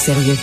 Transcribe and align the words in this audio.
Sérieux. 0.00 0.36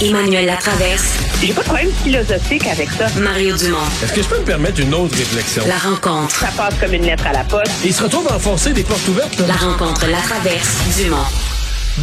Emmanuel 0.00 0.46
Latraverse. 0.46 1.18
J'ai 1.42 1.52
pas 1.52 1.60
de 1.60 1.66
problème 1.66 1.90
philosophique 2.04 2.66
avec 2.68 2.88
ça. 2.90 3.08
Mario 3.20 3.56
Dumont. 3.56 3.76
Est-ce 4.02 4.12
que 4.12 4.22
je 4.22 4.28
peux 4.28 4.38
me 4.38 4.44
permettre 4.44 4.80
une 4.80 4.94
autre 4.94 5.16
réflexion? 5.16 5.64
La 5.66 5.76
rencontre. 5.76 6.30
Ça 6.30 6.48
passe 6.56 6.74
comme 6.80 6.94
une 6.94 7.02
lettre 7.04 7.26
à 7.26 7.32
la 7.32 7.44
poste. 7.44 7.72
Il 7.84 7.92
se 7.92 8.04
retrouve 8.04 8.26
à 8.30 8.36
enfoncer 8.36 8.72
des 8.72 8.84
portes 8.84 9.06
ouvertes. 9.08 9.36
La 9.46 9.54
rencontre, 9.54 10.06
la 10.06 10.18
traverse, 10.20 10.78
Dumont. 10.96 11.16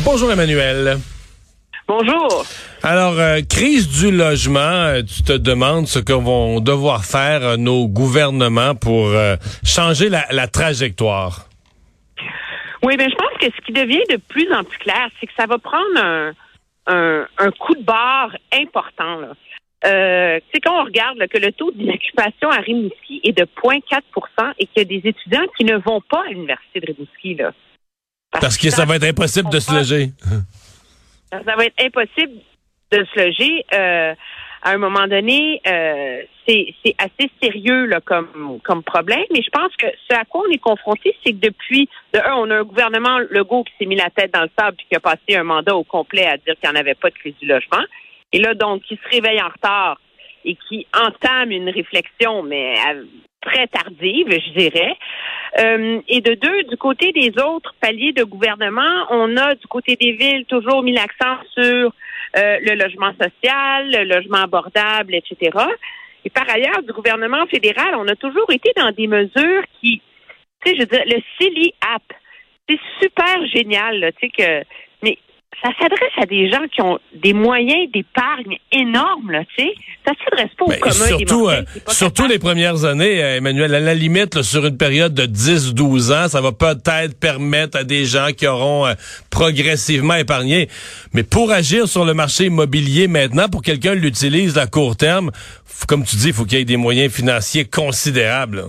Bonjour 0.03 0.31
Emmanuel. 0.31 0.99
Bonjour. 1.87 2.45
Alors, 2.83 3.17
euh, 3.17 3.39
crise 3.41 3.87
du 3.87 4.11
logement, 4.11 4.59
euh, 4.59 5.01
tu 5.01 5.23
te 5.23 5.33
demandes 5.33 5.87
ce 5.87 5.97
que 5.99 6.13
vont 6.13 6.59
devoir 6.59 7.03
faire 7.03 7.41
euh, 7.41 7.57
nos 7.57 7.87
gouvernements 7.87 8.75
pour 8.75 9.07
euh, 9.07 9.37
changer 9.63 10.09
la, 10.09 10.25
la 10.29 10.47
trajectoire. 10.47 11.45
Oui, 12.83 12.95
mais 12.97 13.09
je 13.09 13.15
pense 13.15 13.37
que 13.39 13.45
ce 13.45 13.61
qui 13.65 13.73
devient 13.73 14.03
de 14.09 14.17
plus 14.17 14.51
en 14.53 14.63
plus 14.63 14.77
clair, 14.79 15.09
c'est 15.19 15.27
que 15.27 15.33
ça 15.37 15.45
va 15.45 15.57
prendre 15.57 15.97
un, 15.97 16.31
un, 16.87 17.27
un 17.37 17.51
coup 17.51 17.75
de 17.75 17.83
barre 17.83 18.35
important. 18.53 19.19
Là. 19.19 19.33
Euh, 19.85 20.39
c'est 20.51 20.59
quand 20.59 20.81
on 20.81 20.83
regarde 20.83 21.17
là, 21.17 21.27
que 21.27 21.37
le 21.37 21.53
taux 21.53 21.71
d'inoccupation 21.71 22.49
à 22.49 22.57
Rimouski 22.57 23.21
est 23.23 23.37
de 23.37 23.45
0,4% 23.45 24.53
et 24.59 24.65
qu'il 24.65 24.77
y 24.77 24.81
a 24.81 24.83
des 24.83 25.07
étudiants 25.07 25.45
qui 25.57 25.63
ne 25.63 25.77
vont 25.77 26.01
pas 26.01 26.23
à 26.25 26.29
l'université 26.29 26.81
de 26.81 26.87
Rimouski. 26.87 27.35
Là. 27.35 27.53
Parce 28.31 28.57
que 28.57 28.69
ça 28.69 28.85
va 28.85 28.97
être 28.97 29.05
impossible 29.05 29.49
de 29.49 29.59
se 29.59 29.73
loger. 29.73 30.11
Ça 31.31 31.55
va 31.55 31.65
être 31.65 31.81
impossible 31.81 32.41
de 32.91 33.05
se 33.05 33.19
loger. 33.19 33.65
Euh, 33.73 34.15
à 34.61 34.71
un 34.71 34.77
moment 34.77 35.07
donné, 35.07 35.61
euh, 35.67 36.21
c'est 36.47 36.95
assez 36.97 37.29
sérieux 37.41 37.85
là, 37.85 38.01
comme, 38.01 38.59
comme 38.63 38.83
problème. 38.83 39.23
Mais 39.31 39.41
je 39.41 39.49
pense 39.49 39.75
que 39.77 39.87
ce 40.09 40.15
à 40.15 40.25
quoi 40.25 40.43
on 40.47 40.51
est 40.51 40.57
confronté, 40.57 41.15
c'est 41.23 41.33
que 41.33 41.37
depuis, 41.37 41.87
de 42.13 42.19
un, 42.19 42.35
on 42.37 42.49
a 42.49 42.57
un 42.57 42.63
gouvernement 42.63 43.19
Legault 43.29 43.63
qui 43.63 43.73
s'est 43.77 43.85
mis 43.85 43.95
la 43.95 44.09
tête 44.09 44.33
dans 44.33 44.41
le 44.41 44.49
sable 44.57 44.77
puis 44.77 44.87
qui 44.89 44.95
a 44.95 44.99
passé 44.99 45.35
un 45.35 45.43
mandat 45.43 45.75
au 45.75 45.83
complet 45.83 46.25
à 46.25 46.37
dire 46.37 46.55
qu'il 46.59 46.69
n'y 46.69 46.75
en 46.75 46.79
avait 46.79 46.95
pas 46.95 47.09
de 47.09 47.15
crise 47.15 47.35
du 47.39 47.47
logement. 47.47 47.83
Et 48.33 48.39
là, 48.39 48.53
donc, 48.53 48.81
qui 48.83 48.95
se 48.95 49.15
réveille 49.15 49.41
en 49.41 49.49
retard 49.49 49.99
et 50.45 50.55
qui 50.67 50.87
entame 50.93 51.51
une 51.51 51.69
réflexion, 51.69 52.43
mais 52.43 52.75
euh, 52.87 53.03
très 53.41 53.67
tardive, 53.67 54.27
je 54.29 54.59
dirais. 54.59 54.97
Euh, 55.59 56.01
et 56.07 56.21
de 56.21 56.33
deux, 56.35 56.63
du 56.63 56.77
côté 56.77 57.11
des 57.11 57.31
autres 57.41 57.73
paliers 57.81 58.13
de 58.13 58.23
gouvernement, 58.23 59.05
on 59.09 59.35
a 59.37 59.55
du 59.55 59.67
côté 59.67 59.95
des 59.95 60.11
villes 60.11 60.45
toujours 60.45 60.83
mis 60.83 60.93
l'accent 60.93 61.37
sur 61.53 61.91
euh, 62.37 62.57
le 62.61 62.75
logement 62.75 63.11
social, 63.13 63.91
le 63.91 64.03
logement 64.03 64.43
abordable, 64.43 65.15
etc. 65.15 65.57
Et 66.25 66.29
par 66.29 66.49
ailleurs, 66.49 66.83
du 66.83 66.93
gouvernement 66.93 67.45
fédéral, 67.47 67.95
on 67.95 68.07
a 68.07 68.15
toujours 68.15 68.51
été 68.51 68.71
dans 68.75 68.91
des 68.91 69.07
mesures 69.07 69.63
qui, 69.79 70.01
tu 70.63 70.69
sais, 70.69 70.75
je 70.75 70.81
veux 70.81 70.85
dire, 70.85 71.03
le 71.05 71.21
Silly 71.37 71.73
App, 71.81 72.03
c'est 72.67 72.79
super 73.01 73.45
génial, 73.47 74.11
tu 74.19 74.27
sais 74.27 74.29
que, 74.29 74.65
ça 75.61 75.69
s'adresse 75.77 76.11
à 76.21 76.25
des 76.25 76.49
gens 76.49 76.65
qui 76.73 76.81
ont 76.81 76.99
des 77.13 77.33
moyens 77.33 77.91
d'épargne 77.91 78.57
énormes, 78.71 79.31
là, 79.31 79.43
tu 79.57 79.63
sais. 79.63 79.73
Ça 80.07 80.13
s'adresse 80.23 80.53
pas 80.57 80.65
au 80.65 80.69
Mais 80.69 80.79
commun 80.79 80.93
des 80.93 81.07
surtout, 81.07 81.39
mortels 81.39 81.65
euh, 81.75 81.79
pas 81.85 81.93
surtout 81.93 82.13
capable. 82.13 82.33
les 82.33 82.39
premières 82.39 82.85
années, 82.85 83.21
euh, 83.21 83.37
Emmanuel, 83.37 83.75
à 83.75 83.79
la 83.81 83.93
limite, 83.93 84.35
là, 84.35 84.43
sur 84.43 84.65
une 84.65 84.77
période 84.77 85.13
de 85.13 85.25
10-12 85.25 86.13
ans, 86.13 86.27
ça 86.29 86.39
va 86.39 86.53
peut-être 86.53 87.19
permettre 87.19 87.77
à 87.77 87.83
des 87.83 88.05
gens 88.05 88.27
qui 88.35 88.47
auront 88.47 88.87
euh, 88.87 88.93
progressivement 89.31 90.15
épargné. 90.15 90.69
Mais 91.13 91.23
pour 91.23 91.51
agir 91.51 91.89
sur 91.89 92.05
le 92.05 92.13
marché 92.13 92.45
immobilier 92.45 93.07
maintenant, 93.09 93.49
pour 93.49 93.61
que 93.61 93.67
quelqu'un 93.67 93.95
l'utilise 93.95 94.57
à 94.57 94.65
court 94.65 94.95
terme, 94.95 95.31
comme 95.87 96.05
tu 96.05 96.15
dis, 96.15 96.27
il 96.27 96.33
faut 96.33 96.45
qu'il 96.45 96.57
y 96.57 96.61
ait 96.61 96.65
des 96.65 96.77
moyens 96.77 97.11
financiers 97.11 97.65
considérables. 97.65 98.57
là. 98.57 98.63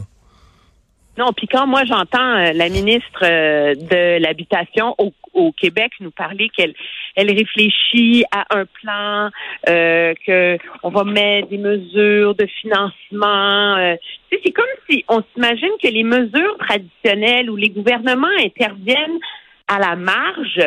Non, 1.20 1.32
puis 1.36 1.46
quand 1.48 1.66
moi 1.66 1.84
j'entends 1.84 2.36
euh, 2.38 2.52
la 2.54 2.70
ministre 2.70 3.22
euh, 3.24 3.74
de 3.74 4.22
l'habitation 4.22 4.94
au, 4.96 5.12
au 5.32 5.52
Québec 5.52 5.92
nous 6.00 6.10
parler 6.10 6.48
qu'elle 6.48 6.74
elle 7.16 7.30
réfléchit 7.30 8.24
à 8.32 8.44
un 8.50 8.64
plan, 8.66 9.30
euh, 9.68 10.14
va 10.90 11.04
mettre 11.04 11.48
des 11.48 11.58
mesures 11.58 12.34
de 12.34 12.46
financement. 12.46 13.76
euh, 13.76 13.96
c'est 14.30 14.52
comme 14.52 14.64
si 14.88 15.04
on 15.08 15.22
s'imagine 15.32 15.72
que 15.82 15.88
les 15.88 16.04
mesures 16.04 16.56
traditionnelles 16.58 17.50
où 17.50 17.56
les 17.56 17.70
gouvernements 17.70 18.28
interviennent 18.44 19.18
à 19.68 19.78
la 19.78 19.96
marge 19.96 20.60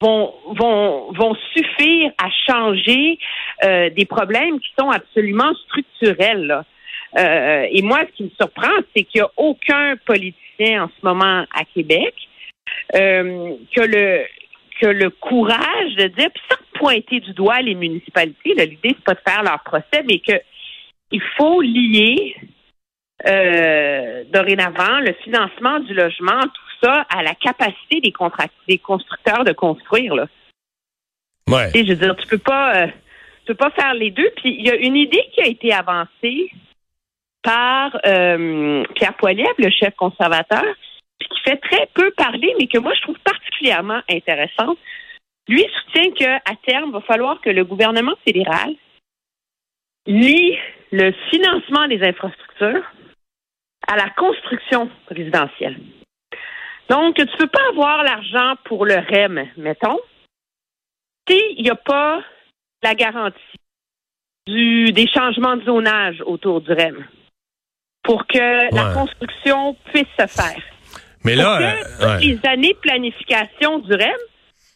vont 0.00 0.32
vont 0.56 1.12
vont 1.12 1.36
suffire 1.54 2.12
à 2.18 2.28
changer 2.46 3.18
euh, 3.64 3.90
des 3.90 4.04
problèmes 4.04 4.60
qui 4.60 4.68
sont 4.78 4.90
absolument 4.90 5.52
structurels. 5.66 6.46
Là. 6.46 6.64
Euh, 7.18 7.66
et 7.70 7.82
moi, 7.82 8.00
ce 8.00 8.16
qui 8.16 8.24
me 8.24 8.30
surprend, 8.38 8.74
c'est 8.94 9.04
qu'il 9.04 9.20
n'y 9.20 9.26
a 9.26 9.30
aucun 9.36 9.96
politicien 10.04 10.84
en 10.84 10.88
ce 10.88 11.04
moment 11.04 11.44
à 11.52 11.64
Québec 11.74 12.14
euh, 12.94 13.54
que 13.74 13.80
le 13.80 14.24
que 14.80 14.86
le 14.86 15.10
courage 15.10 15.94
de 15.96 16.06
dire, 16.06 16.30
puis 16.32 16.42
sans 16.48 16.78
pointer 16.78 17.18
du 17.20 17.32
doigt 17.32 17.60
les 17.60 17.74
municipalités, 17.74 18.54
là, 18.54 18.64
l'idée 18.64 18.94
c'est 18.94 19.04
pas 19.04 19.14
de 19.14 19.20
faire 19.26 19.42
leur 19.42 19.60
procès, 19.64 20.04
mais 20.06 20.20
que 20.20 20.40
il 21.10 21.22
faut 21.36 21.60
lier 21.60 22.36
euh, 23.26 24.24
dorénavant 24.32 25.00
le 25.00 25.12
financement 25.24 25.80
du 25.80 25.94
logement, 25.94 26.40
tout 26.40 26.86
ça, 26.86 27.06
à 27.10 27.22
la 27.22 27.34
capacité 27.34 28.00
des, 28.00 28.12
des 28.68 28.78
constructeurs 28.78 29.44
de 29.44 29.52
construire. 29.52 30.14
Là. 30.14 30.26
Ouais. 31.48 31.72
Tu 31.72 31.80
sais, 31.80 31.86
je 31.86 31.92
veux 31.94 32.06
dire, 32.06 32.16
tu 32.16 32.28
peux 32.28 32.38
pas, 32.38 32.76
euh, 32.76 32.86
tu 33.44 33.46
peux 33.46 33.54
pas 33.54 33.70
faire 33.70 33.94
les 33.94 34.10
deux. 34.10 34.30
Puis 34.36 34.54
il 34.58 34.66
y 34.66 34.70
a 34.70 34.76
une 34.76 34.96
idée 34.96 35.24
qui 35.32 35.40
a 35.40 35.46
été 35.46 35.72
avancée 35.72 36.50
par 37.42 37.98
euh, 38.06 38.84
Pierre 38.94 39.14
Poilievre, 39.14 39.54
le 39.58 39.70
chef 39.70 39.94
conservateur, 39.96 40.64
qui 41.26 41.40
fait 41.44 41.56
très 41.56 41.88
peu 41.94 42.10
parler, 42.12 42.54
mais 42.58 42.66
que 42.66 42.78
moi 42.78 42.94
je 42.94 43.02
trouve 43.02 43.18
particulièrement 43.20 44.00
intéressante. 44.08 44.78
Lui 45.48 45.64
soutient 45.74 46.10
qu'à 46.12 46.54
terme, 46.66 46.90
il 46.90 46.92
va 46.92 47.00
falloir 47.00 47.40
que 47.40 47.50
le 47.50 47.64
gouvernement 47.64 48.14
fédéral 48.24 48.74
lie 50.06 50.58
le 50.92 51.12
financement 51.30 51.86
des 51.88 52.02
infrastructures 52.02 52.84
à 53.86 53.96
la 53.96 54.10
construction 54.10 54.90
résidentielle. 55.08 55.78
Donc, 56.88 57.16
tu 57.16 57.36
peux 57.38 57.48
pas 57.48 57.68
avoir 57.70 58.02
l'argent 58.02 58.54
pour 58.64 58.86
le 58.86 58.94
REM, 58.94 59.48
mettons, 59.56 59.98
s'il 61.26 61.62
n'y 61.62 61.70
a 61.70 61.74
pas 61.74 62.22
la 62.82 62.94
garantie 62.94 63.38
du, 64.46 64.92
des 64.92 65.06
changements 65.08 65.56
de 65.56 65.64
zonage 65.64 66.22
autour 66.24 66.60
du 66.62 66.72
REM 66.72 67.06
pour 68.02 68.26
que 68.26 68.74
la 68.74 68.94
construction 68.94 69.74
puisse 69.92 70.08
se 70.18 70.26
faire. 70.26 70.62
Mais 71.24 71.34
là, 71.34 71.58
que 71.58 72.04
euh, 72.04 72.18
ouais. 72.18 72.20
les 72.20 72.40
années 72.48 72.72
de 72.74 72.78
planification 72.78 73.78
du 73.80 73.92
REM, 73.92 74.10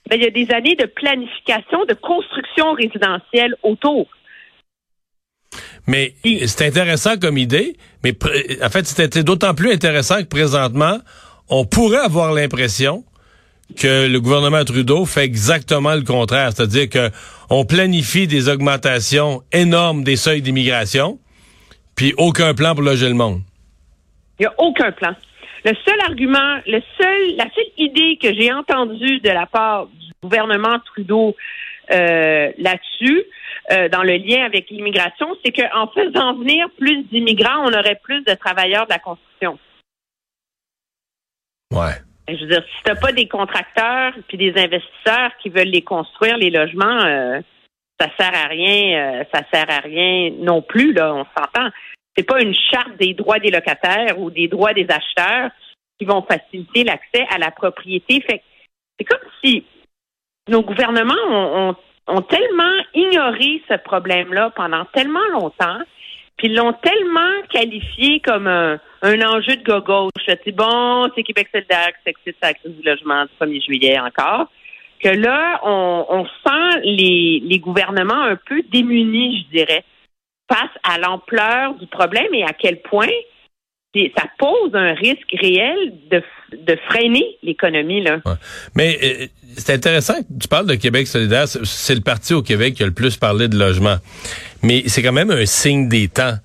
ben, 0.09 0.17
il 0.17 0.23
y 0.23 0.27
a 0.27 0.31
des 0.31 0.51
années 0.53 0.77
de 0.77 0.87
planification 0.87 1.85
de 1.85 1.95
construction 1.95 2.73
résidentielle 2.73 3.55
autour. 3.63 4.09
mais 5.87 6.15
c'est 6.47 6.67
intéressant 6.67 7.17
comme 7.19 7.39
idée, 7.39 7.77
mais 8.03 8.15
en 8.63 8.69
fait, 8.71 8.87
c'était 8.87 9.23
d'autant 9.23 9.55
plus 9.55 9.73
intéressant 9.73 10.19
que 10.19 10.29
présentement, 10.29 10.99
on 11.49 11.65
pourrait 11.65 11.99
avoir 11.99 12.33
l'impression 12.33 13.05
que 13.77 14.07
le 14.07 14.21
gouvernement 14.21 14.65
Trudeau 14.65 15.07
fait 15.07 15.25
exactement 15.25 15.95
le 15.95 16.03
contraire, 16.03 16.51
c'est-à-dire 16.55 16.89
que 16.89 17.11
on 17.51 17.65
planifie 17.65 18.27
des 18.27 18.49
augmentations 18.49 19.43
énormes 19.53 20.05
des 20.05 20.17
seuils 20.17 20.43
d'immigration, 20.43 21.19
puis 21.95 22.15
aucun 22.17 22.55
plan 22.55 22.75
pour 22.75 22.83
loger 22.83 23.09
le 23.09 23.15
monde. 23.15 23.41
Il 24.39 24.43
n'y 24.43 24.47
a 24.47 24.55
aucun 24.59 24.91
plan. 24.93 25.15
Le 25.65 25.73
seul 25.85 26.01
argument, 26.01 26.61
le 26.67 26.81
seul, 27.01 27.37
la 27.37 27.45
seule 27.55 27.73
idée 27.79 28.19
que 28.21 28.33
j'ai 28.35 28.53
entendue 28.53 29.21
de 29.21 29.31
la 29.31 29.47
part 29.47 29.87
du 29.87 30.11
gouvernement 30.23 30.79
Trudeau 30.87 31.37
euh, 31.91 32.53
là-dessus, 32.59 33.25
euh, 33.71 33.89
dans 33.89 34.03
le 34.03 34.17
lien 34.17 34.45
avec 34.45 34.71
l'immigration, 34.71 35.29
c'est 35.45 35.53
qu'en 35.53 35.89
faisant 35.89 36.35
venir 36.35 36.69
plus 36.79 37.05
d'immigrants, 37.05 37.65
on 37.65 37.73
aurait 37.73 38.01
plus 38.03 38.23
de 38.23 38.35
travailleurs 38.35 38.87
de 38.87 38.91
la 38.91 38.99
construction. 38.99 39.59
Ouais. 41.73 42.03
Je 42.29 42.35
veux 42.35 42.51
dire, 42.51 42.63
si 42.63 42.83
t'as 42.85 42.95
pas 42.95 43.13
des 43.13 43.29
contracteurs 43.29 44.15
puis 44.29 44.39
des 44.39 44.53
investisseurs 44.57 45.33
qui 45.43 45.49
veulent 45.49 45.69
les 45.69 45.83
construire, 45.83 46.37
les 46.37 46.51
logements, 46.51 47.05
euh, 47.05 47.41
ça 48.01 48.09
sert 48.19 48.35
à 48.35 48.47
rien, 48.47 49.21
euh, 49.21 49.25
ça 49.33 49.43
sert 49.53 49.69
à 49.69 49.81
rien 49.81 50.31
non 50.39 50.63
plus, 50.63 50.93
là, 50.93 51.15
on 51.15 51.25
s'entend. 51.37 51.69
C'est 52.17 52.25
pas 52.25 52.43
une 52.43 52.55
charte 52.55 52.97
des 52.99 53.15
droits 53.15 53.39
des 53.39 53.51
locataires 53.51 54.19
ou 54.19 54.31
des 54.31 54.49
droits 54.49 54.75
des 54.75 54.87
acheteurs 54.89 55.51
qui 55.99 56.05
vont 56.05 56.23
faciliter 56.23 56.85
l'accès 56.85 57.27
à 57.31 57.39
la 57.39 57.51
propriété. 57.51 58.21
Fait 58.21 58.43
c'est 58.99 59.05
comme 59.05 59.29
si 59.43 59.65
nos 60.49 60.63
gouvernements 60.63 61.75
ont, 62.09 62.23
tellement 62.23 62.83
ignoré 62.95 63.63
ce 63.69 63.77
problème-là 63.79 64.51
pendant 64.55 64.85
tellement 64.87 65.27
longtemps, 65.33 65.79
puis 66.37 66.49
l'ont 66.49 66.73
tellement 66.73 67.43
qualifié 67.51 68.21
comme 68.21 68.47
un, 68.49 68.79
enjeu 69.03 69.57
de 69.57 69.79
gauche. 69.81 70.11
C'est 70.27 70.53
bon, 70.55 71.09
c'est 71.15 71.23
Québec 71.23 71.49
solidaire 71.53 71.89
qui 71.89 72.03
s'excite 72.05 72.37
à 72.43 72.49
la 72.49 72.55
crise 72.55 72.77
du 72.77 72.83
logement 72.83 73.25
du 73.25 73.31
1er 73.41 73.65
juillet 73.65 73.99
encore, 74.01 74.51
que 75.03 75.09
là, 75.09 75.61
on, 75.65 76.07
on 76.09 76.25
sent 76.27 76.81
les, 76.83 77.41
les 77.45 77.59
gouvernements 77.59 78.23
un 78.23 78.37
peu 78.37 78.63
démunis, 78.71 79.45
je 79.45 79.59
dirais, 79.59 79.85
face 80.53 80.71
à 80.85 80.99
l'ampleur 80.99 81.75
du 81.75 81.87
problème 81.87 82.33
et 82.35 82.45
à 82.45 82.53
quel 82.53 82.81
point 82.83 83.09
ça 84.17 84.25
pose 84.39 84.71
un 84.75 84.95
risque 84.95 85.35
réel 85.39 85.77
de, 86.11 86.23
de 86.57 86.79
freiner 86.89 87.27
l'économie. 87.43 88.03
là. 88.03 88.21
Mais 88.75 88.99
euh, 89.03 89.27
c'est 89.57 89.75
intéressant 89.75 90.15
que 90.15 90.41
tu 90.41 90.49
parles 90.49 90.67
de 90.67 90.75
Québec 90.75 91.07
solidaire. 91.07 91.47
C'est 91.47 91.95
le 91.95 92.01
parti 92.01 92.33
au 92.33 92.43
Québec 92.43 92.75
qui 92.75 92.83
a 92.83 92.87
le 92.87 92.93
plus 92.93 93.17
parlé 93.17 93.49
de 93.49 93.59
logement. 93.59 93.97
Mais 94.63 94.85
c'est 94.87 95.03
quand 95.03 95.13
même 95.13 95.31
un 95.31 95.45
signe 95.45 95.89
des 95.89 96.09
temps. 96.09 96.37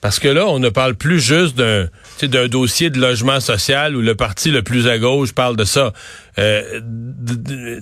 Parce 0.00 0.20
que 0.20 0.28
là, 0.28 0.46
on 0.46 0.58
ne 0.60 0.68
parle 0.68 0.94
plus 0.94 1.20
juste 1.20 1.56
d'un 1.56 2.48
dossier 2.48 2.90
de 2.90 3.00
logement 3.00 3.40
social 3.40 3.96
où 3.96 4.00
le 4.00 4.14
parti 4.14 4.50
le 4.50 4.62
plus 4.62 4.86
à 4.86 4.98
gauche 4.98 5.32
parle 5.32 5.56
de 5.56 5.64
ça. 5.64 5.92
Euh, 6.38 6.80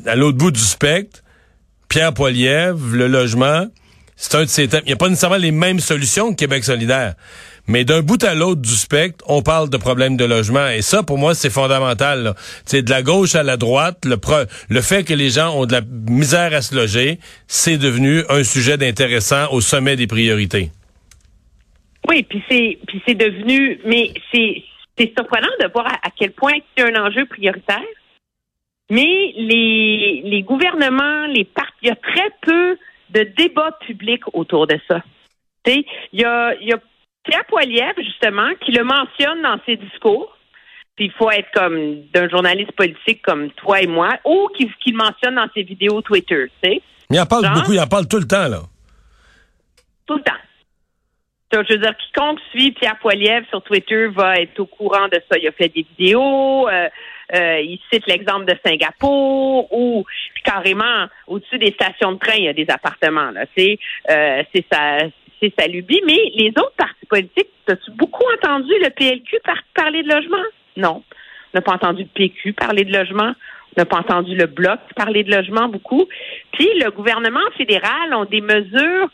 à 0.06 0.16
l'autre 0.16 0.38
bout 0.38 0.50
du 0.50 0.60
spectre, 0.60 1.20
Pierre 1.88 2.14
Poilievre, 2.14 2.80
le 2.92 3.06
logement, 3.06 3.66
c'est 4.16 4.34
un 4.34 4.42
de 4.44 4.48
ces 4.48 4.66
thèmes. 4.66 4.82
Il 4.84 4.88
n'y 4.88 4.92
a 4.94 4.96
pas 4.96 5.08
nécessairement 5.08 5.36
les 5.36 5.52
mêmes 5.52 5.78
solutions 5.78 6.30
que 6.30 6.36
Québec 6.36 6.64
solidaire. 6.64 7.14
Mais 7.68 7.84
d'un 7.84 8.00
bout 8.00 8.22
à 8.24 8.34
l'autre 8.34 8.62
du 8.62 8.74
spectre, 8.74 9.24
on 9.28 9.42
parle 9.42 9.68
de 9.68 9.76
problèmes 9.76 10.16
de 10.16 10.24
logement. 10.24 10.68
Et 10.68 10.82
ça, 10.82 11.02
pour 11.02 11.18
moi, 11.18 11.34
c'est 11.34 11.50
fondamental. 11.50 12.34
C'est 12.64 12.82
de 12.82 12.90
la 12.90 13.02
gauche 13.02 13.34
à 13.34 13.42
la 13.42 13.56
droite. 13.56 14.04
Le, 14.04 14.16
le 14.68 14.80
fait 14.80 15.04
que 15.04 15.12
les 15.12 15.30
gens 15.30 15.54
ont 15.54 15.66
de 15.66 15.72
la 15.72 15.82
misère 15.82 16.54
à 16.54 16.62
se 16.62 16.74
loger, 16.74 17.18
c'est 17.46 17.76
devenu 17.76 18.22
un 18.28 18.42
sujet 18.42 18.78
d'intéressant 18.78 19.52
au 19.52 19.60
sommet 19.60 19.96
des 19.96 20.06
priorités. 20.06 20.70
Oui, 22.08 22.22
puis 22.22 22.42
c'est 22.48 22.78
c'est 23.04 23.14
devenu, 23.14 23.80
mais 23.84 24.12
c'est 24.32 24.62
c'est 24.96 25.12
surprenant 25.16 25.48
de 25.60 25.68
voir 25.72 25.86
à, 25.86 26.10
quel 26.16 26.30
point 26.30 26.54
c'est 26.76 26.84
un 26.84 27.04
enjeu 27.04 27.26
prioritaire. 27.26 27.82
Mais 28.90 29.32
les 29.36 30.22
les 30.24 30.42
gouvernements, 30.42 31.26
les 31.26 31.44
partis, 31.44 31.72
il 31.82 31.88
y 31.88 31.90
a 31.90 31.96
très 31.96 32.30
peu 32.42 32.76
de 33.10 33.22
débats 33.36 33.76
publics 33.86 34.24
autour 34.32 34.66
de 34.66 34.78
ça. 34.88 35.02
Il 35.66 35.84
y 36.12 36.24
a, 36.24 36.54
y 36.60 36.72
a 36.72 36.78
Pierre 37.24 37.44
Poilievre, 37.46 37.98
justement, 37.98 38.48
qui 38.60 38.72
le 38.72 38.84
mentionne 38.84 39.42
dans 39.42 39.58
ses 39.66 39.76
discours. 39.76 40.36
Puis 40.94 41.06
il 41.06 41.12
faut 41.12 41.30
être 41.30 41.50
comme 41.52 42.02
d'un 42.14 42.28
journaliste 42.28 42.72
politique 42.72 43.20
comme 43.22 43.50
toi 43.50 43.82
et 43.82 43.86
moi, 43.86 44.16
ou 44.24 44.48
qu'il 44.56 44.68
le 44.68 44.96
mentionne 44.96 45.34
dans 45.34 45.48
ses 45.52 45.62
vidéos 45.62 46.00
Twitter, 46.00 46.46
tu 46.62 46.70
sais. 46.70 46.82
Il 47.10 47.20
en 47.20 47.26
parle 47.26 47.52
beaucoup, 47.52 47.72
il 47.72 47.80
en 47.80 47.86
parle 47.86 48.08
tout 48.08 48.18
le 48.18 48.26
temps, 48.26 48.48
là. 48.48 48.62
Tout 50.06 50.16
le 50.16 50.22
temps. 50.22 50.32
je 51.52 51.72
veux 51.74 51.78
dire, 51.78 51.94
quiconque 51.96 52.40
suit 52.50 52.72
Pierre 52.72 52.98
Poilievre 52.98 53.46
sur 53.50 53.62
Twitter 53.62 54.06
va 54.06 54.36
être 54.36 54.58
au 54.58 54.66
courant 54.66 55.06
de 55.08 55.20
ça. 55.30 55.38
Il 55.38 55.46
a 55.46 55.52
fait 55.52 55.68
des 55.68 55.86
vidéos, 55.96 56.68
euh, 56.68 56.88
euh, 57.34 57.60
il 57.60 57.80
cite 57.92 58.06
l'exemple 58.06 58.44
de 58.44 58.54
Singapour, 58.64 59.72
ou 59.72 60.04
carrément 60.44 61.06
au-dessus 61.26 61.58
des 61.58 61.72
stations 61.72 62.12
de 62.12 62.18
train, 62.18 62.36
il 62.36 62.44
y 62.44 62.48
a 62.48 62.52
des 62.52 62.66
appartements. 62.68 63.30
Là, 63.30 63.46
c'est 63.56 63.78
euh, 64.10 64.42
c'est 64.54 64.64
sa 64.70 64.98
c'est 65.40 65.52
sa 65.58 65.66
lubie. 65.66 66.00
Mais 66.06 66.30
les 66.34 66.50
autres 66.50 66.76
partis 66.76 67.06
politiques, 67.06 67.50
as-tu 67.68 67.90
beaucoup 67.92 68.24
entendu 68.34 68.72
le 68.80 68.90
PLQ 68.90 69.38
parler 69.74 70.02
de 70.02 70.08
logement? 70.08 70.44
Non. 70.76 71.02
On 71.52 71.58
n'a 71.58 71.62
pas 71.62 71.72
entendu 71.72 72.02
le 72.02 72.08
PQ 72.08 72.52
parler 72.52 72.84
de 72.84 72.92
logement. 72.92 73.32
On 73.76 73.80
n'a 73.80 73.84
pas 73.84 73.98
entendu 73.98 74.34
le 74.34 74.46
Bloc 74.46 74.78
parler 74.94 75.24
de 75.24 75.34
logement 75.34 75.68
beaucoup. 75.68 76.06
Puis 76.52 76.68
le 76.82 76.90
gouvernement 76.90 77.40
fédéral 77.56 78.14
ont 78.14 78.24
des 78.24 78.40
mesures 78.40 79.08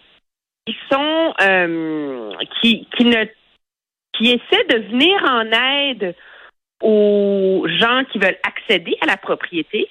qui 0.66 0.76
sont 0.90 1.34
euh, 1.40 2.32
qui, 2.60 2.86
qui 2.96 3.04
ne 3.04 3.24
qui 4.12 4.30
essaient 4.30 4.66
de 4.68 4.88
venir 4.90 5.16
en 5.24 5.44
aide 5.50 6.14
aux 6.82 7.66
gens 7.68 8.02
qui 8.10 8.18
veulent 8.18 8.38
accéder 8.42 8.96
à 9.00 9.06
la 9.06 9.16
propriété, 9.16 9.88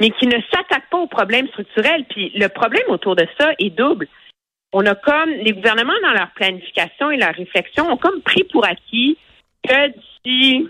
mais 0.00 0.10
qui 0.10 0.26
ne 0.26 0.40
s'attaquent 0.52 0.90
pas 0.90 0.98
aux 0.98 1.06
problèmes 1.06 1.48
structurels. 1.48 2.04
Puis 2.08 2.30
le 2.34 2.48
problème 2.48 2.88
autour 2.88 3.16
de 3.16 3.26
ça 3.38 3.52
est 3.58 3.70
double 3.70 4.08
on 4.74 4.84
a 4.86 4.94
comme 4.96 5.30
les 5.30 5.52
gouvernements 5.52 6.00
dans 6.02 6.12
leur 6.12 6.32
planification 6.32 7.12
et 7.12 7.16
leur 7.16 7.32
réflexion 7.32 7.88
ont 7.90 7.96
comme 7.96 8.20
pris 8.22 8.42
pour 8.42 8.66
acquis 8.66 9.16
que 9.66 9.88
d'ici 9.88 10.68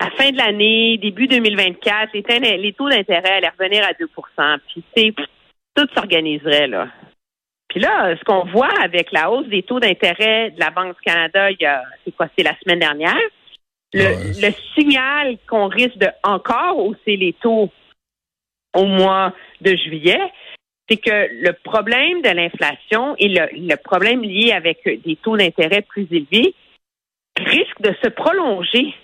la 0.00 0.10
fin 0.12 0.30
de 0.30 0.36
l'année, 0.36 0.96
début 0.98 1.26
2024, 1.26 2.10
les, 2.14 2.58
les 2.58 2.72
taux 2.72 2.88
d'intérêt 2.88 3.38
allaient 3.38 3.52
revenir 3.58 3.84
à 3.84 3.92
2 3.98 4.08
Puis 4.68 5.14
tout 5.74 5.86
s'organiserait 5.92 6.68
là. 6.68 6.88
Puis 7.68 7.80
là, 7.80 8.14
ce 8.16 8.22
qu'on 8.24 8.44
voit 8.44 8.72
avec 8.80 9.10
la 9.10 9.30
hausse 9.30 9.48
des 9.48 9.62
taux 9.64 9.80
d'intérêt 9.80 10.50
de 10.50 10.60
la 10.60 10.70
Banque 10.70 10.94
du 10.96 11.02
Canada, 11.02 11.50
il 11.50 11.56
y 11.60 11.66
a 11.66 11.82
c'est 12.04 12.12
quoi, 12.12 12.28
c'est 12.36 12.44
la 12.44 12.56
semaine 12.60 12.78
dernière. 12.78 13.18
Le, 13.92 14.40
le 14.40 14.54
signal 14.74 15.36
qu'on 15.48 15.68
risque 15.68 15.98
de 15.98 16.08
encore 16.22 16.78
hausser 16.78 17.16
les 17.16 17.34
taux 17.34 17.70
au 18.74 18.86
mois 18.86 19.34
de 19.60 19.76
juillet, 19.76 20.20
c'est 20.88 20.96
que 20.96 21.10
le 21.10 21.52
problème 21.52 22.22
de 22.22 22.30
l'inflation 22.30 23.14
et 23.18 23.28
le, 23.28 23.76
problème 23.76 24.22
lié 24.22 24.52
avec 24.52 24.82
des 24.84 25.16
taux 25.16 25.36
d'intérêt 25.36 25.82
plus 25.82 26.06
élevés 26.10 26.54
risque 27.38 27.80
de 27.80 27.94
se 28.02 28.08
prolonger. 28.08 28.94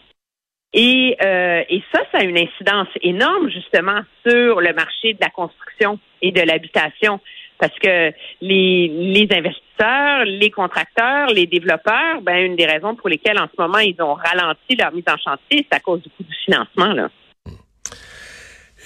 Et, 0.75 1.17
euh, 1.25 1.65
et 1.69 1.83
ça, 1.93 2.03
ça 2.13 2.19
a 2.19 2.25
une 2.25 2.37
incidence 2.37 2.89
énorme 3.01 3.51
justement 3.51 4.01
sur 4.27 4.61
le 4.61 4.75
marché 4.75 5.15
de 5.15 5.19
la 5.21 5.31
construction 5.31 5.99
et 6.21 6.31
de 6.31 6.43
l'habitation. 6.43 7.21
Parce 7.59 7.77
que 7.83 8.13
les, 8.41 8.89
les 8.89 9.29
investisseurs, 9.31 10.25
les 10.25 10.51
contracteurs, 10.51 11.29
les 11.29 11.47
développeurs, 11.47 12.21
ben, 12.23 12.37
une 12.37 12.57
des 12.57 12.67
raisons 12.67 12.95
pour 12.95 13.09
lesquelles 13.09 13.39
en 13.39 13.47
ce 13.47 13.61
moment 13.61 13.79
ils 13.79 14.01
ont 14.01 14.15
ralenti 14.15 14.77
leur 14.79 14.93
mise 14.93 15.05
en 15.09 15.17
chantier, 15.17 15.67
c'est 15.69 15.77
à 15.77 15.81
cause 15.81 16.03
du 16.03 16.09
coût 16.11 16.23
du 16.23 16.35
financement. 16.45 16.93
Là. 16.93 17.09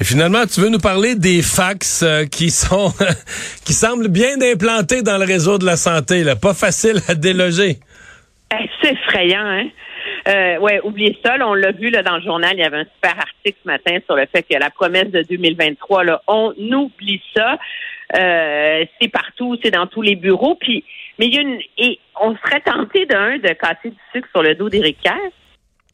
Et 0.01 0.05
finalement, 0.05 0.47
tu 0.47 0.61
veux 0.61 0.71
nous 0.71 0.79
parler 0.79 1.15
des 1.15 1.43
fax 1.43 2.03
euh, 2.03 2.25
qui 2.25 2.51
sont 2.51 2.93
qui 3.65 3.73
semblent 3.73 4.09
bien 4.09 4.41
implantés 4.41 5.03
dans 5.03 5.19
le 5.19 5.25
réseau 5.25 5.59
de 5.59 5.67
la 5.67 5.77
santé, 5.77 6.25
là, 6.25 6.35
pas 6.35 6.55
facile 6.55 7.01
à 7.09 7.15
déloger. 7.15 7.77
Eh, 8.53 8.71
c'est 8.81 8.93
effrayant, 8.93 9.47
hein? 9.47 9.69
Euh, 10.29 10.59
ouais, 10.59 10.81
oubliez 10.85 11.19
ça. 11.25 11.37
on 11.41 11.55
l'a 11.55 11.73
vu 11.73 11.91
là, 11.91 12.03
dans 12.03 12.17
le 12.17 12.23
journal, 12.23 12.53
il 12.55 12.61
y 12.61 12.65
avait 12.65 12.79
un 12.79 12.87
super 12.95 13.19
article 13.19 13.59
ce 13.63 13.69
matin 13.69 13.99
sur 14.07 14.15
le 14.15 14.27
fait 14.33 14.43
que 14.43 14.57
la 14.59 14.71
promesse 14.71 15.11
de 15.11 15.23
2023, 15.23 16.05
là, 16.05 16.23
on 16.27 16.55
oublie 16.59 17.21
ça. 17.37 17.59
Euh, 18.15 18.85
c'est 19.01 19.09
partout, 19.09 19.57
c'est 19.63 19.71
dans 19.71 19.87
tous 19.87 20.03
les 20.03 20.17
bureaux. 20.17 20.55
Puis, 20.55 20.85
mais 21.19 21.27
il 21.27 21.35
y 21.35 21.39
a 21.39 21.41
une 21.41 21.61
et 21.79 21.99
on 22.21 22.37
serait 22.37 22.61
tenté 22.61 23.07
d'un 23.07 23.39
de 23.39 23.49
casser 23.55 23.91
du 23.91 23.97
sucre 24.13 24.29
sur 24.31 24.43
le 24.43 24.55
dos 24.55 24.69
d'Éric 24.69 24.99
Kerr. 25.03 25.31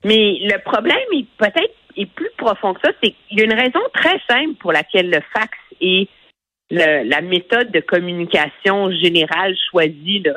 Mais 0.05 0.39
le 0.41 0.59
problème 0.63 0.97
est 1.13 1.27
peut-être 1.37 1.75
est 1.97 2.07
plus 2.07 2.31
profond 2.37 2.75
que 2.75 2.81
ça. 2.85 2.93
C'est 3.03 3.11
qu'il 3.11 3.39
y 3.39 3.43
a 3.43 3.45
une 3.45 3.53
raison 3.53 3.81
très 3.93 4.21
simple 4.29 4.55
pour 4.61 4.73
laquelle 4.73 5.11
le 5.11 5.21
fax 5.33 5.57
est 5.81 6.09
la 6.71 7.21
méthode 7.23 7.71
de 7.71 7.81
communication 7.81 8.91
générale 8.93 9.57
choisie. 9.71 10.21
Là. 10.25 10.35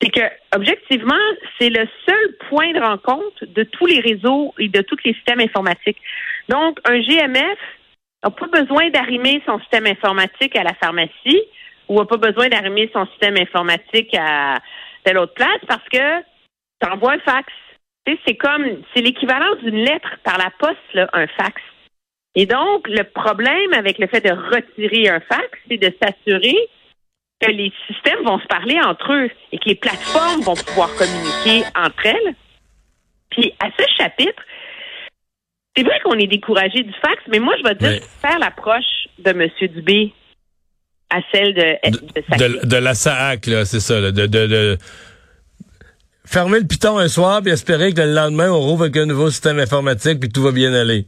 C'est 0.00 0.10
que, 0.10 0.20
objectivement, 0.54 1.14
c'est 1.58 1.70
le 1.70 1.86
seul 2.06 2.36
point 2.48 2.72
de 2.72 2.80
rencontre 2.80 3.46
de 3.46 3.62
tous 3.64 3.86
les 3.86 4.00
réseaux 4.00 4.54
et 4.58 4.68
de 4.68 4.80
tous 4.82 4.96
les 5.04 5.14
systèmes 5.14 5.40
informatiques. 5.40 5.98
Donc, 6.48 6.78
un 6.84 7.00
GMF 7.00 7.58
n'a 8.24 8.30
pas 8.30 8.46
besoin 8.46 8.90
d'arrimer 8.90 9.42
son 9.46 9.58
système 9.60 9.86
informatique 9.86 10.56
à 10.56 10.64
la 10.64 10.74
pharmacie 10.74 11.42
ou 11.88 11.98
n'a 11.98 12.06
pas 12.06 12.16
besoin 12.16 12.48
d'arrimer 12.48 12.90
son 12.92 13.06
système 13.06 13.36
informatique 13.36 14.14
à 14.18 14.58
telle 15.04 15.18
autre 15.18 15.34
place 15.34 15.60
parce 15.66 15.88
que 15.90 16.20
tu 16.80 16.88
envoies 16.88 17.14
un 17.14 17.18
fax 17.20 17.52
c'est 18.26 18.36
comme, 18.36 18.64
c'est 18.94 19.02
l'équivalent 19.02 19.54
d'une 19.62 19.84
lettre 19.84 20.16
par 20.24 20.38
la 20.38 20.50
poste, 20.58 21.08
un 21.12 21.26
fax. 21.26 21.60
Et 22.34 22.46
donc, 22.46 22.86
le 22.88 23.04
problème 23.04 23.72
avec 23.72 23.98
le 23.98 24.06
fait 24.06 24.20
de 24.20 24.30
retirer 24.30 25.08
un 25.08 25.20
fax, 25.20 25.46
c'est 25.68 25.78
de 25.78 25.92
s'assurer 26.00 26.56
que 27.40 27.50
les 27.50 27.72
systèmes 27.86 28.24
vont 28.24 28.38
se 28.38 28.46
parler 28.46 28.78
entre 28.80 29.12
eux 29.12 29.30
et 29.52 29.58
que 29.58 29.68
les 29.68 29.74
plateformes 29.74 30.40
vont 30.42 30.54
pouvoir 30.54 30.90
communiquer 30.96 31.66
entre 31.76 32.06
elles. 32.06 32.34
Puis, 33.30 33.54
à 33.60 33.68
ce 33.78 33.84
chapitre, 33.96 34.42
c'est 35.78 35.84
vrai 35.84 36.00
qu'on 36.02 36.18
est 36.18 36.26
découragé 36.26 36.82
du 36.82 36.92
fax, 36.94 37.22
mais 37.28 37.38
moi, 37.38 37.54
je 37.58 37.68
vais 37.68 37.74
dire, 37.76 38.02
faire 38.20 38.38
l'approche 38.40 39.06
de 39.20 39.30
M. 39.30 39.48
Dubé 39.72 40.12
à 41.08 41.20
celle 41.32 41.54
de, 41.54 41.76
de, 42.36 42.66
de, 42.66 42.76
la 42.76 42.94
SAAC, 42.94 43.46
là, 43.46 43.64
c'est 43.64 43.78
ça, 43.78 44.10
de, 44.10 44.26
de, 44.26 44.76
fermer 46.26 46.58
le 46.58 46.66
piton 46.66 46.98
un 46.98 47.06
soir 47.06 47.40
puis 47.42 47.52
espérer 47.52 47.94
que 47.94 48.00
le 48.00 48.12
lendemain, 48.12 48.50
on 48.50 48.58
rouvre 48.58 48.82
avec 48.82 48.96
un 48.96 49.06
nouveau 49.06 49.30
système 49.30 49.60
informatique 49.60 50.18
puis 50.18 50.28
tout 50.28 50.42
va 50.42 50.50
bien 50.50 50.74
aller. 50.74 51.06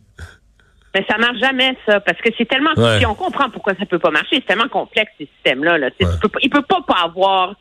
Mais 0.95 1.05
ça 1.11 1.19
marche 1.19 1.39
jamais, 1.39 1.77
ça, 1.85 1.99
parce 1.99 2.19
que 2.21 2.31
c'est 2.39 2.47
tellement... 2.47 2.73
Ouais. 2.77 3.05
on 3.07 3.15
comprend 3.15 3.50
pourquoi 3.50 3.75
ça 3.75 3.87
peut 3.87 3.99
pas 3.99 4.11
marcher. 4.11 4.37
C'est 4.37 4.47
tellement 4.47 4.69
complexe, 4.69 5.11
ces 5.19 5.29
systèmes-là. 5.35 5.79
Là. 5.79 5.91
ne 6.00 6.07
il 6.43 6.50
peut 6.50 6.62
pas, 6.62 6.81
pas 6.87 7.03
avoir 7.05 7.57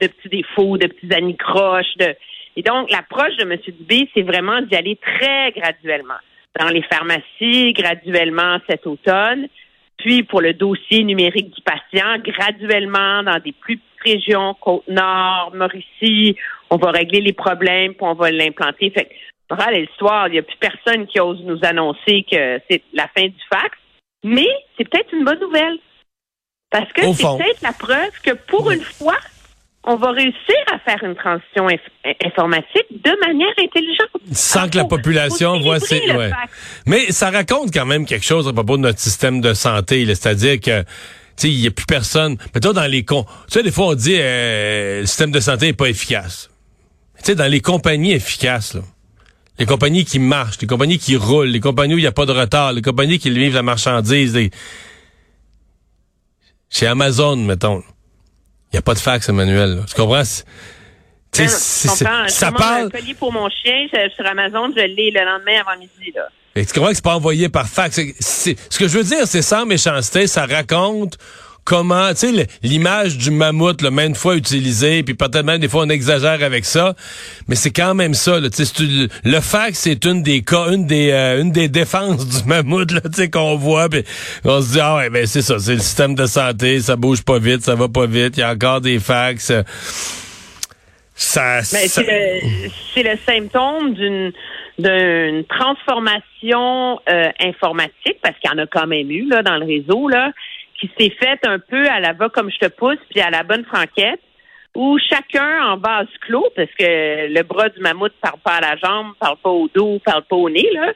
de 0.00 0.06
petits 0.06 0.28
défauts, 0.28 0.78
de 0.78 0.86
petits 0.86 1.12
anicroches. 1.14 1.96
De... 1.98 2.14
Et 2.56 2.62
donc, 2.62 2.90
l'approche 2.90 3.36
de 3.36 3.42
M. 3.42 3.58
Dubé, 3.78 4.08
c'est 4.14 4.22
vraiment 4.22 4.62
d'y 4.62 4.74
aller 4.74 4.96
très 4.96 5.52
graduellement. 5.52 6.18
Dans 6.58 6.68
les 6.68 6.82
pharmacies, 6.82 7.72
graduellement 7.72 8.58
cet 8.68 8.86
automne. 8.86 9.48
Puis, 9.98 10.22
pour 10.22 10.40
le 10.40 10.52
dossier 10.52 11.04
numérique 11.04 11.54
du 11.54 11.62
patient, 11.62 12.18
graduellement 12.18 13.22
dans 13.22 13.38
des 13.38 13.52
plus 13.52 13.78
petites 13.78 14.20
régions, 14.20 14.54
Côte-Nord, 14.60 15.52
Mauricie, 15.54 16.36
on 16.70 16.76
va 16.76 16.90
régler 16.90 17.20
les 17.20 17.32
problèmes, 17.32 17.94
puis 17.94 18.06
on 18.06 18.14
va 18.14 18.30
l'implanter. 18.30 18.90
Fait 18.90 19.06
que, 19.06 19.70
l'histoire, 19.72 20.28
il 20.28 20.32
n'y 20.32 20.38
a 20.38 20.42
plus 20.42 20.56
personne 20.58 21.06
qui 21.06 21.20
ose 21.20 21.42
nous 21.44 21.58
annoncer 21.62 22.24
que 22.30 22.60
c'est 22.68 22.82
la 22.92 23.08
fin 23.16 23.26
du 23.26 23.40
fax. 23.52 23.76
Mais 24.24 24.48
c'est 24.76 24.88
peut-être 24.88 25.12
une 25.12 25.24
bonne 25.24 25.40
nouvelle. 25.40 25.78
Parce 26.70 26.92
que 26.92 27.12
c'est 27.12 27.22
peut-être 27.22 27.62
la 27.62 27.72
preuve 27.72 28.20
que 28.22 28.32
pour 28.32 28.70
une 28.70 28.80
fois, 28.80 29.16
on 29.86 29.96
va 29.96 30.10
réussir 30.10 30.56
à 30.72 30.78
faire 30.80 31.02
une 31.04 31.14
transition 31.14 31.68
informatique 32.24 32.86
de 32.90 33.26
manière 33.26 33.54
intelligente. 33.58 34.08
Sans 34.32 34.68
que 34.68 34.76
la 34.76 34.84
population 34.84 35.60
voit 35.60 35.78
ces... 35.80 36.02
Mais 36.86 37.12
ça 37.12 37.30
raconte 37.30 37.72
quand 37.72 37.86
même 37.86 38.04
quelque 38.04 38.24
chose 38.24 38.48
à 38.48 38.52
propos 38.52 38.76
de 38.76 38.82
notre 38.82 38.98
système 38.98 39.40
de 39.40 39.54
santé. 39.54 40.04
C'est-à-dire 40.06 40.60
que 40.60 40.84
il 41.44 41.60
n'y 41.60 41.66
a 41.66 41.70
plus 41.70 41.86
personne. 41.86 42.36
Mais 42.54 42.60
toi, 42.60 42.72
dans 42.72 42.86
les 42.86 43.04
cons, 43.04 43.24
tu 43.24 43.54
sais, 43.54 43.62
des 43.62 43.70
fois, 43.70 43.88
on 43.88 43.94
dit 43.94 44.16
euh, 44.18 45.00
le 45.00 45.06
système 45.06 45.30
de 45.30 45.40
santé 45.40 45.66
n'est 45.66 45.72
pas 45.74 45.88
efficace. 45.88 46.50
Tu 47.18 47.24
sais, 47.24 47.34
dans 47.34 47.50
les 47.50 47.60
compagnies 47.60 48.12
efficaces, 48.12 48.74
là, 48.74 48.80
les 49.58 49.66
compagnies 49.66 50.04
qui 50.04 50.18
marchent, 50.18 50.58
les 50.60 50.66
compagnies 50.66 50.98
qui 50.98 51.16
roulent, 51.16 51.48
les 51.48 51.60
compagnies 51.60 51.94
où 51.94 51.98
il 51.98 52.02
n'y 52.02 52.06
a 52.06 52.12
pas 52.12 52.26
de 52.26 52.32
retard, 52.32 52.72
les 52.72 52.82
compagnies 52.82 53.18
qui 53.18 53.30
livrent 53.30 53.56
la 53.56 53.62
marchandise. 53.62 54.38
Chez 56.68 56.86
Amazon, 56.86 57.36
mettons, 57.36 57.82
il 58.72 58.76
n'y 58.76 58.78
a 58.78 58.82
pas 58.82 58.94
de 58.94 58.98
fax, 58.98 59.28
Emmanuel. 59.28 59.82
Tu 59.88 59.94
comprends? 59.94 60.22
Ben, 61.38 61.48
ça 61.48 62.52
parle. 62.52 62.86
un 62.86 62.90
collier 62.90 63.14
pour 63.14 63.32
mon 63.32 63.48
chien 63.50 63.86
sur 64.14 64.26
Amazon, 64.26 64.72
je 64.74 64.82
l'ai 64.82 65.10
le 65.10 65.24
lendemain 65.24 65.60
avant 65.60 65.78
midi. 65.78 66.12
Là. 66.14 66.28
Et 66.54 66.64
tu 66.64 66.72
comprends 66.72 66.88
que 66.88 66.94
c'est 66.94 67.04
pas 67.04 67.16
envoyé 67.16 67.48
par 67.48 67.68
fax. 67.68 67.96
ce 67.96 68.78
que 68.78 68.88
je 68.88 68.98
veux 68.98 69.04
dire, 69.04 69.26
c'est 69.26 69.42
sans 69.42 69.66
méchanceté, 69.66 70.26
ça 70.26 70.46
raconte 70.46 71.18
comment, 71.66 72.08
tu 72.10 72.34
sais, 72.34 72.46
l'image 72.62 73.18
du 73.18 73.30
mammouth, 73.30 73.82
le 73.82 73.90
maintes 73.90 74.16
fois 74.16 74.36
utilisé, 74.36 75.02
puis 75.02 75.14
peut-être 75.14 75.44
même 75.44 75.58
des 75.58 75.68
fois 75.68 75.82
on 75.82 75.90
exagère 75.90 76.42
avec 76.42 76.64
ça, 76.64 76.94
mais 77.48 77.56
c'est 77.56 77.72
quand 77.72 77.94
même 77.94 78.14
ça. 78.14 78.40
Là, 78.40 78.48
le 79.24 79.40
fax, 79.40 79.78
c'est 79.80 80.04
une 80.06 80.22
des 80.22 80.42
cas, 80.42 80.72
une 80.72 80.86
des, 80.86 81.10
euh, 81.10 81.42
une 81.42 81.50
des 81.50 81.68
défenses 81.68 82.26
du 82.26 82.48
mammouth, 82.48 82.92
là, 82.92 83.00
tu 83.00 83.14
sais, 83.14 83.28
qu'on 83.28 83.56
voit, 83.56 83.88
puis 83.88 84.04
on 84.44 84.62
se 84.62 84.72
dit 84.72 84.80
ah 84.80 84.96
ouais, 84.96 85.10
ben 85.10 85.26
c'est 85.26 85.42
ça, 85.42 85.58
c'est 85.58 85.74
le 85.74 85.80
système 85.80 86.14
de 86.14 86.26
santé, 86.26 86.80
ça 86.80 86.96
bouge 86.96 87.22
pas 87.22 87.38
vite, 87.38 87.62
ça 87.62 87.74
va 87.74 87.88
pas 87.88 88.06
vite, 88.06 88.36
il 88.36 88.40
y 88.40 88.42
a 88.44 88.52
encore 88.52 88.80
des 88.80 89.00
fax. 89.00 89.52
Ça, 91.18 91.60
ben, 91.72 91.88
c'est 91.88 92.02
le, 92.96 93.10
le 93.10 93.18
symptôme 93.26 93.94
d'une 93.94 94.32
d'une 94.78 95.44
transformation 95.46 97.00
euh, 97.08 97.30
informatique, 97.40 98.18
parce 98.22 98.36
qu'il 98.38 98.50
y 98.50 98.54
en 98.54 98.58
a 98.58 98.66
quand 98.66 98.86
même 98.86 99.10
eu 99.10 99.26
là, 99.28 99.42
dans 99.42 99.56
le 99.56 99.64
réseau, 99.64 100.08
là, 100.08 100.32
qui 100.78 100.90
s'est 100.98 101.14
faite 101.18 101.46
un 101.46 101.58
peu 101.58 101.88
à 101.88 102.00
la 102.00 102.12
va 102.12 102.28
comme 102.28 102.50
je 102.50 102.58
te 102.58 102.66
pousse, 102.66 102.98
puis 103.10 103.20
à 103.20 103.30
la 103.30 103.42
bonne 103.42 103.64
franquette, 103.64 104.20
où 104.74 104.98
chacun 104.98 105.64
en 105.64 105.78
vase 105.78 106.08
clos, 106.20 106.48
parce 106.54 106.70
que 106.78 107.32
le 107.32 107.42
bras 107.42 107.68
du 107.70 107.80
mammouth 107.80 108.12
parle 108.20 108.38
pas 108.44 108.56
à 108.56 108.60
la 108.60 108.76
jambe, 108.76 109.14
parle 109.18 109.38
pas 109.38 109.50
au 109.50 109.68
dos, 109.74 109.98
parle 110.04 110.22
pas 110.24 110.36
au 110.36 110.50
nez, 110.50 110.68
là, 110.74 110.92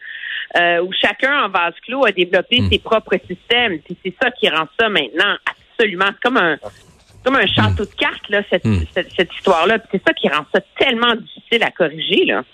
euh, 0.56 0.82
où 0.82 0.92
chacun 0.92 1.44
en 1.44 1.48
vase 1.48 1.74
clos 1.86 2.04
a 2.04 2.12
développé 2.12 2.60
hmm. 2.60 2.70
ses 2.70 2.78
propres 2.78 3.16
systèmes. 3.26 3.78
Puis 3.80 3.96
c'est 4.04 4.14
ça 4.22 4.30
qui 4.30 4.48
rend 4.48 4.66
ça 4.78 4.88
maintenant 4.88 5.36
absolument 5.46 6.10
comme 6.22 6.36
un 6.36 6.58
comme 7.22 7.36
un 7.36 7.46
château 7.46 7.84
de 7.84 7.94
cartes, 7.98 8.30
là, 8.30 8.42
cette, 8.48 8.64
hmm. 8.64 8.84
cette, 8.94 9.12
cette 9.12 9.32
histoire-là. 9.34 9.78
C'est 9.90 10.02
ça 10.06 10.14
qui 10.14 10.28
rend 10.28 10.46
ça 10.54 10.60
tellement 10.78 11.14
difficile 11.16 11.62
à 11.62 11.70
corriger, 11.70 12.24
là. 12.24 12.44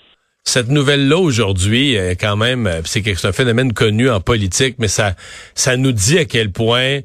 Cette 0.48 0.68
nouvelle-là 0.68 1.18
aujourd'hui, 1.18 1.96
quand 2.20 2.36
même, 2.36 2.68
euh, 2.68 2.80
c'est 2.84 3.24
un 3.24 3.32
phénomène 3.32 3.72
connu 3.72 4.08
en 4.08 4.20
politique, 4.20 4.76
mais 4.78 4.86
ça, 4.86 5.16
ça 5.56 5.76
nous 5.76 5.90
dit 5.90 6.18
à 6.18 6.24
quel 6.24 6.52
point 6.52 7.00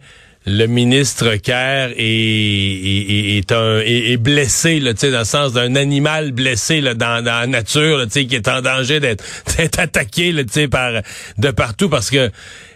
le 0.45 0.67
ministre 0.67 1.36
Kerr 1.36 1.93
est, 1.98 2.03
est, 2.03 3.38
est, 3.38 3.51
un, 3.51 3.79
est, 3.79 4.17
blessé, 4.17 4.79
dans 4.79 5.19
le 5.19 5.24
sens 5.24 5.53
d'un 5.53 5.75
animal 5.75 6.31
blessé 6.31 6.81
dans, 6.81 7.24
la 7.24 7.48
nature, 7.48 7.98
là, 7.98 8.05
qui 8.05 8.36
est 8.36 8.48
en 8.48 8.62
danger 8.62 9.00
d'être 9.00 9.24
attaqué 9.79 10.31
là, 10.31 10.43
par, 10.69 11.01
de 11.38 11.51
partout 11.51 11.89
parce 11.89 12.12
que 12.12 12.17
euh, 12.17 12.29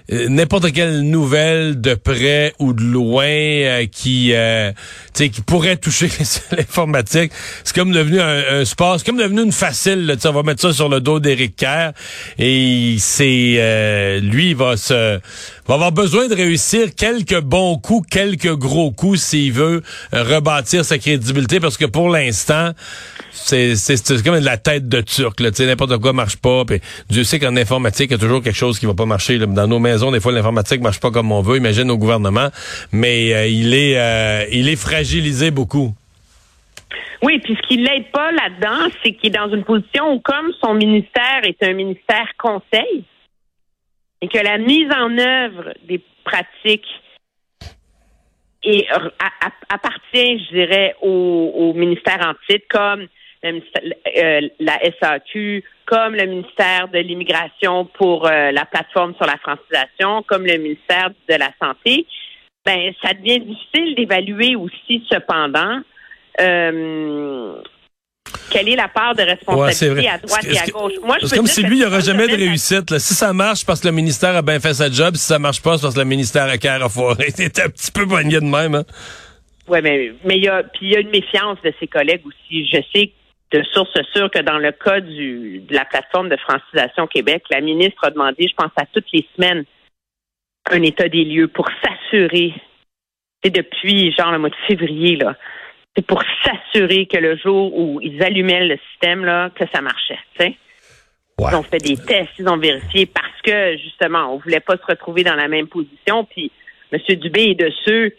n'importe 0.10 0.72
quelle 0.72 1.02
nouvelle 1.02 1.82
de 1.82 1.96
près 1.96 2.54
ou 2.60 2.74
de 2.74 2.84
loin 2.84 3.26
euh, 3.26 3.86
qui 3.86 4.34
euh, 4.34 4.72
qui 5.14 5.30
pourrait 5.46 5.78
toucher 5.78 6.10
l'informatique, 6.52 7.32
c'est 7.64 7.76
comme 7.76 7.92
devenu 7.92 8.20
un, 8.20 8.66
sport, 8.66 9.00
c'est 9.00 9.06
comme 9.06 9.18
devenu 9.18 9.44
une 9.44 9.52
facile. 9.52 10.06
Là, 10.06 10.16
on 10.26 10.32
va 10.32 10.44
mettre 10.44 10.62
ça 10.62 10.74
sur 10.74 10.90
le 10.90 11.02
dos 11.02 11.20
d'Éric 11.20 11.56
Kerr 11.56 11.92
et 12.38 12.96
c'est 13.00 14.20
lui 14.22 14.50
il 14.50 14.56
va 14.56 14.78
se 14.78 15.20
va 15.68 15.76
avoir 15.76 15.92
besoin 15.92 16.28
de 16.28 16.36
réussir 16.36 16.94
quelques 16.96 17.40
bons 17.42 17.78
coups, 17.78 18.08
quelques 18.10 18.54
gros 18.56 18.92
coups 18.92 19.20
s'il 19.20 19.52
veut 19.52 19.82
rebâtir 20.12 20.86
sa 20.86 20.98
crédibilité 20.98 21.60
parce 21.60 21.78
que 21.78 21.86
pour 21.86 22.10
l'instant 22.10 22.72
c'est 23.32 23.76
comme 24.24 24.40
de 24.40 24.46
la 24.46 24.58
tête 24.58 24.88
de 24.88 25.02
turc 25.02 25.40
n'importe 25.40 25.98
quoi 25.98 26.14
marche 26.14 26.38
pas 26.38 26.66
puis 26.66 26.82
Dieu 27.10 27.24
sait 27.24 27.40
qu'en 27.40 27.56
informatique 27.58 28.12
il 28.12 28.14
y 28.14 28.16
a 28.16 28.20
toujours 28.20 28.42
quelque 28.42 28.56
chose 28.56 28.80
qui 28.80 28.86
va 28.86 28.94
pas 28.94 29.06
marcher 29.06 29.38
là. 29.38 29.46
dans 29.46 29.68
nos 29.68 29.80
maisons 29.80 30.12
des 30.12 30.20
fois 30.20 30.32
l'informatique 30.32 30.82
marche 30.82 31.00
pas 31.00 31.12
comme 31.12 31.32
on 31.32 31.42
veut 31.42 31.58
imagine 31.58 31.90
au 31.90 31.98
gouvernement 31.98 32.50
mais 32.92 33.34
euh, 33.34 33.48
il 33.48 33.74
est 33.74 33.98
euh, 33.98 34.46
il 34.52 34.70
est 34.70 34.76
fragilisé 34.76 35.52
beaucoup 35.52 35.94
oui, 37.24 37.40
puis 37.40 37.58
ce 37.60 37.68
qui 37.68 37.78
l'aide 37.78 38.12
pas 38.12 38.32
là-dedans, 38.32 38.92
c'est 39.02 39.14
qu'il 39.14 39.34
est 39.34 39.38
dans 39.38 39.50
une 39.50 39.64
position 39.64 40.14
où, 40.14 40.20
comme 40.20 40.52
son 40.62 40.76
ministère 40.76 41.42
est 41.44 41.64
un 41.64 41.74
ministère 41.74 42.28
conseil, 42.38 43.04
et 44.22 44.28
que 44.28 44.38
la 44.38 44.58
mise 44.58 44.92
en 44.92 45.18
œuvre 45.18 45.74
des 45.84 46.02
pratiques 46.24 46.88
appartient, 49.70 50.40
je 50.46 50.54
dirais, 50.54 50.96
au, 51.02 51.52
au 51.56 51.74
ministère 51.74 52.20
en 52.22 52.34
titre, 52.50 52.66
comme 52.70 53.08
euh, 53.46 54.42
la 54.60 54.80
SAQ, 55.00 55.64
comme 55.86 56.16
le 56.16 56.26
ministère 56.26 56.88
de 56.88 56.98
l'Immigration 56.98 57.86
pour 57.86 58.26
euh, 58.26 58.52
la 58.52 58.66
plateforme 58.66 59.14
sur 59.16 59.26
la 59.28 59.38
francisation, 59.38 60.24
comme 60.24 60.46
le 60.46 60.58
ministère 60.58 61.12
de 61.30 61.36
la 61.36 61.52
Santé, 61.62 62.08
ben 62.66 62.92
ça 63.04 63.14
devient 63.14 63.42
difficile 63.42 63.94
d'évaluer 63.96 64.56
aussi 64.56 65.06
cependant 65.12 65.82
euh, 66.42 67.62
quelle 68.50 68.70
est 68.70 68.76
la 68.76 68.88
part 68.88 69.16
de 69.16 69.24
responsabilité 69.24 70.10
à 70.10 70.18
droite 70.18 70.46
et 70.46 70.58
à 70.58 70.66
gauche? 70.68 70.94
c'est 71.24 71.36
comme 71.36 71.48
si 71.48 71.64
lui, 71.64 71.78
il 71.78 71.80
n'y 71.80 71.86
aura 71.86 72.00
jamais 72.00 72.28
de 72.28 72.36
réussite. 72.36 72.98
Si 72.98 73.14
ça 73.14 73.34
marche 73.34 73.66
parce 73.66 73.82
que 73.82 73.88
le 73.88 73.94
ministère 73.94 74.36
a 74.36 74.42
bien 74.42 74.60
fait 74.60 74.74
sa 74.74 74.90
job, 74.90 75.16
si 75.16 75.26
ça 75.26 75.40
marche 75.40 75.62
pas, 75.62 75.78
c'est 75.78 75.84
parce 75.84 75.96
que 75.96 76.00
le 76.00 76.06
ministère 76.06 76.46
a 76.46 76.58
carré 76.58 76.88
foiré. 76.90 77.26
C'est 77.36 77.60
un 77.60 77.70
petit 77.70 77.92
peu 77.92 78.08
poigné 78.08 78.40
de 78.40 78.46
même. 78.46 78.76
Hein? 78.76 78.84
Oui, 79.68 79.80
mais 79.82 80.14
mais 80.24 80.38
il 80.38 80.44
y 80.44 80.48
a 80.48 80.64
puis 80.64 80.88
il 80.88 80.92
y 80.92 80.96
a 80.96 81.00
une 81.00 81.10
méfiance 81.10 81.58
de 81.64 81.74
ses 81.80 81.88
collègues 81.88 82.22
aussi. 82.26 82.68
Je 82.68 82.78
sais 82.94 83.12
de 83.52 83.64
source 83.74 83.98
sûre 84.14 84.30
que 84.30 84.42
dans 84.42 84.58
le 84.58 84.72
cas 84.72 85.00
du, 85.00 85.60
de 85.60 85.74
la 85.74 85.86
plateforme 85.86 86.30
de 86.30 86.38
francisation 86.38 87.08
Québec, 87.08 87.44
la 87.50 87.62
ministre 87.62 88.04
a 88.04 88.12
demandé, 88.12 88.48
je 88.48 88.56
pense 88.56 88.72
à 88.76 88.86
toutes 88.92 89.12
les 89.14 89.26
semaines, 89.36 89.64
un 90.72 90.82
état 90.82 91.08
des 91.08 91.24
lieux 91.24 91.48
pour 91.48 91.68
s'assurer, 91.82 92.54
c'est 93.44 93.52
depuis 93.52 94.12
genre 94.14 94.32
le 94.32 94.40
mois 94.40 94.50
de 94.50 94.56
février, 94.68 95.16
là, 95.16 95.36
c'est 95.96 96.06
pour 96.06 96.22
s'assurer 96.44 97.06
que 97.06 97.18
le 97.18 97.38
jour 97.38 97.78
où 97.78 98.00
ils 98.02 98.22
allumaient 98.22 98.68
le 98.68 98.78
système, 98.92 99.24
là, 99.24 99.50
que 99.50 99.64
ça 99.74 99.82
marchait, 99.82 100.20
tu 100.38 100.46
sais. 100.46 100.58
Ils 101.38 101.56
ont 101.56 101.64
fait 101.64 101.80
des 101.80 101.98
tests, 101.98 102.32
ils 102.40 102.48
ont 102.48 102.58
vérifié 102.58 103.06
parce 103.06 103.42
que, 103.44 103.78
justement, 103.78 104.34
on 104.34 104.38
voulait 104.38 104.62
pas 104.62 104.78
se 104.78 104.86
retrouver 104.88 105.24
dans 105.24 105.36
la 105.36 105.50
même 105.50 105.68
position. 105.68 106.24
Puis, 106.24 106.50
M. 106.94 107.00
Dubé 107.18 107.52
est 107.52 107.56
de 107.56 107.70
ceux, 107.84 108.14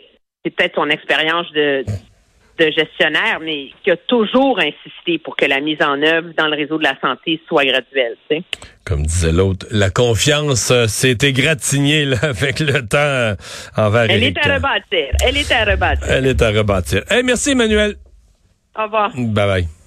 c'est 0.45 0.51
peut-être 0.51 0.75
son 0.75 0.91
expérience 0.91 1.51
de, 1.53 1.83
de 2.59 2.71
gestionnaire, 2.71 3.39
mais 3.41 3.71
qui 3.83 3.91
a 3.91 3.97
toujours 3.97 4.59
insisté 4.59 5.19
pour 5.19 5.37
que 5.37 5.45
la 5.45 5.61
mise 5.61 5.81
en 5.83 6.01
œuvre 6.03 6.29
dans 6.37 6.47
le 6.47 6.57
réseau 6.57 6.79
de 6.79 6.85
la 6.85 6.99
santé 7.01 7.41
soit 7.49 7.65
graduelle. 7.65 8.17
Comme 8.85 9.03
disait 9.05 9.33
l'autre, 9.33 9.67
la 9.71 9.91
confiance 9.91 10.71
euh, 10.71 10.87
s'est 10.87 11.19
égratignée 11.23 12.05
là, 12.05 12.17
avec 12.23 12.61
le 12.61 12.87
temps 12.87 12.99
euh, 12.99 13.35
envers 13.77 14.11
Elle 14.11 14.25
est 14.25 14.39
à 14.39 14.55
rebâtir. 14.55 15.09
Elle 15.25 15.37
est 15.37 15.53
à 15.53 15.65
rebâtir. 15.65 16.07
Elle 16.09 16.27
est 16.27 16.43
à 16.43 16.51
rebâtir. 16.51 17.03
Hey, 17.11 17.23
merci 17.23 17.51
Emmanuel. 17.51 17.97
Au 18.79 18.85
revoir. 18.85 19.11
Bye 19.15 19.47
bye. 19.47 19.86